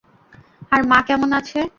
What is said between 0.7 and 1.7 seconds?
আর মা কেমন আছে?